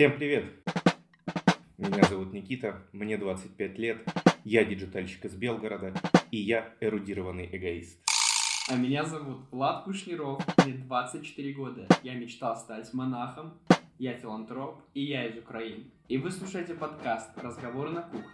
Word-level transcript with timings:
Всем 0.00 0.16
привет! 0.16 0.46
Меня 1.76 2.02
зовут 2.04 2.32
Никита, 2.32 2.84
мне 2.90 3.18
25 3.18 3.78
лет, 3.78 3.98
я 4.44 4.64
диджитальщик 4.64 5.26
из 5.26 5.34
Белгорода, 5.34 5.92
и 6.30 6.38
я 6.38 6.72
эрудированный 6.80 7.46
эгоист. 7.52 8.02
А 8.70 8.76
меня 8.76 9.04
зовут 9.04 9.42
Влад 9.50 9.84
Кушниров, 9.84 10.42
мне 10.64 10.72
24 10.72 11.52
года. 11.52 11.86
Я 12.02 12.14
мечтал 12.14 12.56
стать 12.56 12.90
монахом, 12.94 13.58
я 13.98 14.14
филантроп, 14.14 14.80
и 14.94 15.02
я 15.02 15.26
из 15.26 15.36
Украины. 15.36 15.90
И 16.08 16.16
вы 16.16 16.30
слушаете 16.30 16.72
подкаст 16.72 17.36
«Разговоры 17.36 17.90
на 17.90 18.00
кухне». 18.00 18.24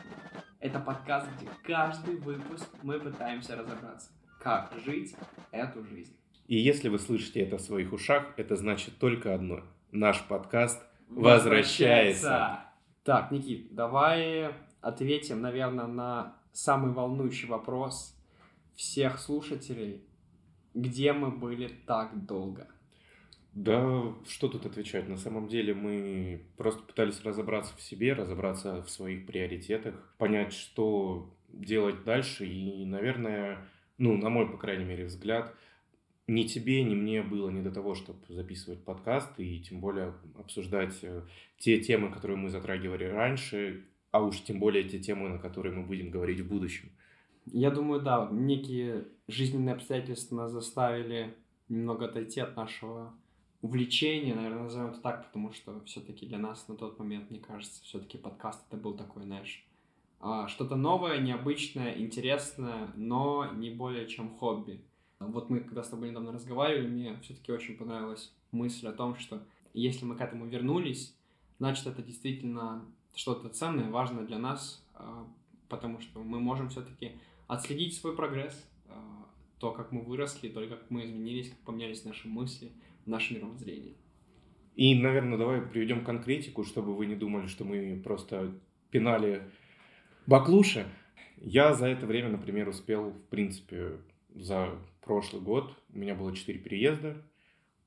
Это 0.60 0.78
подкаст, 0.78 1.28
где 1.36 1.48
каждый 1.64 2.14
выпуск 2.14 2.68
мы 2.84 3.00
пытаемся 3.00 3.56
разобраться, 3.56 4.12
как 4.38 4.72
жить 4.84 5.16
эту 5.50 5.84
жизнь. 5.84 6.14
И 6.46 6.58
если 6.58 6.88
вы 6.88 7.00
слышите 7.00 7.40
это 7.40 7.58
в 7.58 7.60
своих 7.60 7.92
ушах, 7.92 8.34
это 8.36 8.54
значит 8.54 8.98
только 9.00 9.34
одно. 9.34 9.64
Наш 9.90 10.22
подкаст 10.28 10.80
возвращается. 11.09 12.61
Так, 13.04 13.30
Никит, 13.30 13.74
давай 13.74 14.52
ответим, 14.80 15.41
наверное, 15.41 15.87
на 15.87 16.37
самый 16.52 16.92
волнующий 16.92 17.48
вопрос 17.48 18.16
всех 18.74 19.19
слушателей. 19.19 20.02
Где 20.74 21.12
мы 21.12 21.30
были 21.30 21.69
так 21.87 22.27
долго? 22.27 22.69
Да, 23.52 24.12
что 24.28 24.48
тут 24.48 24.66
отвечать? 24.66 25.09
На 25.09 25.16
самом 25.16 25.48
деле 25.48 25.73
мы 25.73 26.42
просто 26.59 26.83
пытались 26.83 27.23
разобраться 27.25 27.75
в 27.75 27.80
себе, 27.80 28.12
разобраться 28.12 28.83
в 28.83 28.91
своих 28.91 29.25
приоритетах, 29.25 29.95
понять, 30.19 30.52
что 30.52 31.34
делать 31.48 32.05
дальше. 32.05 32.45
И, 32.45 32.84
наверное, 32.84 33.66
ну, 33.97 34.19
на 34.19 34.28
мой, 34.28 34.50
по 34.50 34.59
крайней 34.59 34.84
мере, 34.84 35.06
взгляд, 35.06 35.55
ни 36.28 36.42
тебе, 36.42 36.82
ни 36.82 36.94
мне 36.94 37.22
было 37.22 37.50
не 37.50 37.62
до 37.62 37.70
того, 37.70 37.94
чтобы 37.94 38.18
записывать 38.28 38.84
подкаст 38.84 39.38
и 39.38 39.60
тем 39.60 39.80
более 39.80 40.14
обсуждать 40.38 40.98
э, 41.02 41.22
те 41.58 41.78
темы, 41.80 42.10
которые 42.10 42.36
мы 42.36 42.50
затрагивали 42.50 43.04
раньше, 43.04 43.84
а 44.10 44.22
уж 44.22 44.40
тем 44.40 44.58
более 44.58 44.84
те 44.84 44.98
темы, 44.98 45.28
на 45.28 45.38
которые 45.38 45.74
мы 45.74 45.84
будем 45.84 46.10
говорить 46.10 46.41
в 46.41 46.48
будущем. 46.48 46.91
Я 47.46 47.70
думаю, 47.70 48.02
да, 48.02 48.28
некие 48.33 49.06
жизненные 49.28 49.74
обстоятельства 49.74 50.36
нас 50.36 50.50
заставили 50.50 51.34
немного 51.68 52.06
отойти 52.06 52.40
от 52.40 52.56
нашего 52.56 53.14
увлечения, 53.62 54.34
наверное, 54.34 54.64
назовем 54.64 54.90
это 54.90 55.00
так, 55.00 55.27
потому 55.27 55.52
что 55.52 55.80
все-таки 55.84 56.27
для 56.27 56.38
нас 56.38 56.66
на 56.68 56.77
тот 56.77 56.98
момент, 56.98 57.30
мне 57.30 57.40
кажется, 57.40 57.83
все-таки 57.84 58.18
подкаст 58.18 58.64
это 58.68 58.77
был 58.77 58.96
такой, 58.96 59.22
знаешь, 59.24 59.64
а, 60.20 60.48
что-то 60.48 60.77
новое, 60.77 61.18
необычное, 61.18 61.96
интересное, 61.98 62.90
но 62.96 63.52
не 63.55 63.70
более 63.70 64.08
чем 64.08 64.30
хобби. 64.30 64.84
Вот 65.19 65.48
мы 65.48 65.61
когда 65.61 65.83
с 65.83 65.89
тобой 65.89 66.11
недавно 66.11 66.33
разговаривали, 66.33 66.89
мне 66.89 67.19
все-таки 67.22 67.53
очень 67.53 67.77
понравилась 67.77 68.33
мысль 68.53 68.86
о 68.86 68.92
том, 68.92 69.17
что 69.17 69.42
если 69.73 70.05
мы 70.05 70.17
к 70.17 70.20
этому 70.20 70.47
вернулись, 70.47 71.17
значит 71.58 71.86
это 71.86 72.03
действительно 72.03 72.84
что-то 73.14 73.48
ценное, 73.48 73.91
важное 73.91 74.25
для 74.25 74.39
нас, 74.39 74.84
а, 74.95 75.27
потому 75.69 76.00
что 76.00 76.23
мы 76.23 76.39
можем 76.39 76.69
все-таки 76.69 77.12
отследить 77.47 77.95
свой 77.95 78.14
прогресс, 78.14 78.69
а, 78.89 79.27
то, 79.58 79.73
как 79.73 79.91
мы 79.91 80.03
выросли, 80.03 80.48
то, 80.48 80.67
как 80.67 80.91
мы 80.91 81.05
изменились, 81.06 81.51
как 81.51 81.58
поменялись 81.61 82.05
наши 82.05 82.28
мысли, 82.28 82.73
наше 83.06 83.34
мировоззрение. 83.34 83.95
И, 84.75 84.95
наверное, 84.95 85.39
давай 85.39 85.62
приведем 85.62 86.05
конкретику, 86.05 86.64
чтобы 86.64 86.95
вы 86.95 87.06
не 87.06 87.17
думали, 87.17 87.47
что 87.47 87.64
мы 87.64 87.98
просто 88.05 88.53
пинали 88.91 89.42
баклуши. 90.27 90.86
Я 91.39 91.73
за 91.73 91.86
это 91.86 92.06
время, 92.06 92.28
например, 92.28 92.69
успел, 92.69 93.11
в 93.11 93.23
принципе, 93.28 93.98
за 94.37 94.79
прошлый 95.01 95.42
год 95.42 95.73
у 95.92 95.98
меня 95.98 96.15
было 96.15 96.34
4 96.34 96.59
переезда, 96.59 97.17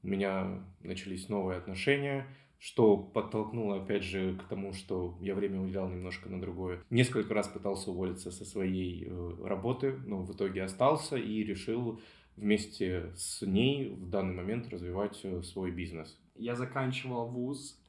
у 0.03 0.07
меня 0.07 0.63
начались 0.81 1.29
новые 1.29 1.57
отношения, 1.57 2.27
что 2.57 2.97
подтолкнуло, 2.97 3.81
опять 3.81 4.03
же, 4.03 4.35
к 4.35 4.43
тому, 4.43 4.73
что 4.73 5.17
я 5.21 5.33
время 5.33 5.61
уделял 5.61 5.89
немножко 5.89 6.29
на 6.29 6.41
другое. 6.41 6.83
Несколько 6.89 7.33
раз 7.33 7.47
пытался 7.47 7.91
уволиться 7.91 8.31
со 8.31 8.45
своей 8.45 9.05
э, 9.05 9.35
работы, 9.45 9.93
но 10.05 10.23
в 10.23 10.33
итоге 10.33 10.63
остался 10.63 11.15
и 11.15 11.43
решил 11.43 12.01
вместе 12.35 13.13
с 13.15 13.41
ней 13.45 13.89
в 13.89 14.09
данный 14.09 14.33
момент 14.33 14.69
развивать 14.69 15.19
э, 15.23 15.41
свой 15.43 15.71
бизнес. 15.71 16.17
Я 16.35 16.55
заканчивал 16.55 17.27
вуз, 17.27 17.79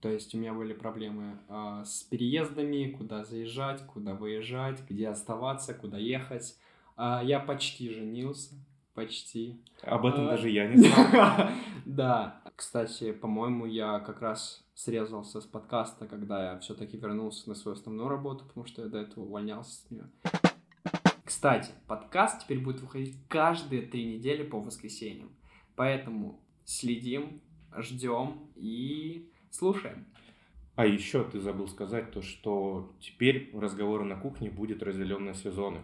то 0.00 0.08
есть 0.08 0.34
у 0.34 0.38
меня 0.38 0.52
были 0.52 0.72
проблемы 0.72 1.38
э, 1.48 1.82
с 1.84 2.02
переездами, 2.02 2.90
куда 2.90 3.24
заезжать, 3.24 3.84
куда 3.86 4.14
выезжать, 4.14 4.80
где 4.88 5.08
оставаться, 5.08 5.74
куда 5.74 5.98
ехать. 5.98 6.56
Э, 6.98 7.20
я 7.22 7.40
почти 7.40 7.90
женился, 7.90 8.54
почти. 8.94 9.62
Об 9.82 10.04
этом 10.04 10.26
а... 10.26 10.30
даже 10.30 10.50
я 10.50 10.66
не 10.66 10.76
знал. 10.84 11.50
Да, 11.86 12.42
кстати, 12.56 13.12
по-моему, 13.12 13.66
я 13.66 14.00
как 14.00 14.20
раз 14.20 14.66
срезался 14.74 15.40
с 15.40 15.46
подкаста, 15.46 16.06
когда 16.06 16.52
я 16.52 16.58
все-таки 16.58 16.96
вернулся 16.96 17.48
на 17.48 17.54
свою 17.54 17.76
основную 17.76 18.08
работу, 18.08 18.44
потому 18.44 18.66
что 18.66 18.82
я 18.82 18.88
до 18.88 18.98
этого 18.98 19.24
увольнялся 19.24 19.70
с 19.70 19.90
нее. 19.90 20.10
Кстати, 21.24 21.70
подкаст 21.86 22.44
теперь 22.44 22.58
будет 22.58 22.80
выходить 22.80 23.16
каждые 23.28 23.82
три 23.82 24.04
недели 24.04 24.42
по 24.42 24.60
воскресеньям. 24.60 25.30
Поэтому 25.76 26.40
следим, 26.64 27.40
ждем 27.76 28.48
и 28.56 29.30
слушаем. 29.50 30.06
А 30.74 30.86
еще 30.86 31.24
ты 31.24 31.40
забыл 31.40 31.68
сказать 31.68 32.12
то, 32.12 32.22
что 32.22 32.92
теперь 33.00 33.50
разговоры 33.52 34.04
на 34.04 34.16
кухне 34.16 34.50
будет 34.50 34.82
разделен 34.82 35.24
на 35.24 35.34
сезоны. 35.34 35.82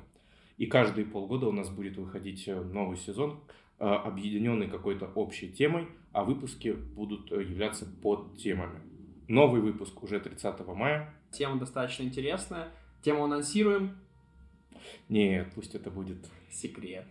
И 0.57 0.67
каждые 0.67 1.07
полгода 1.07 1.47
у 1.47 1.53
нас 1.53 1.69
будет 1.69 1.97
выходить 1.97 2.47
э, 2.47 2.61
новый 2.61 2.97
сезон, 2.97 3.41
э, 3.79 3.85
объединенный 3.85 4.69
какой-то 4.69 5.07
общей 5.07 5.51
темой, 5.51 5.89
а 6.13 6.25
выпуски 6.25 6.73
будут 6.73 7.33
э, 7.33 7.43
являться 7.43 7.87
под 7.87 8.37
темами. 8.37 8.81
Новый 9.27 9.61
выпуск 9.61 10.03
уже 10.03 10.21
30 10.21 10.67
мая. 10.69 11.13
Тема 11.33 11.59
достаточно 11.59 12.05
интересная. 12.05 12.69
Тему 13.03 13.25
анонсируем. 13.25 13.97
Нет, 15.09 15.49
пусть 15.55 15.75
это 15.75 15.91
будет 15.91 16.19
секрет. 16.51 17.07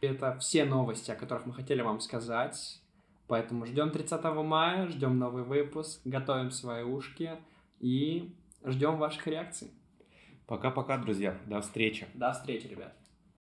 Это 0.00 0.38
все 0.38 0.64
новости, 0.64 1.10
о 1.10 1.14
которых 1.14 1.46
мы 1.46 1.52
хотели 1.52 1.82
вам 1.82 2.00
сказать. 2.00 2.80
Поэтому 3.26 3.64
ждем 3.64 3.90
30 3.90 4.24
мая, 4.44 4.88
ждем 4.88 5.18
новый 5.18 5.44
выпуск, 5.44 6.00
готовим 6.04 6.50
свои 6.50 6.82
ушки 6.82 7.32
и 7.80 8.34
ждем 8.64 8.98
ваших 8.98 9.26
реакций. 9.26 9.70
Пока-пока, 10.46 10.98
друзья. 10.98 11.38
До 11.46 11.60
встречи. 11.60 12.06
До 12.14 12.32
встречи, 12.32 12.66
ребят. 12.66 12.92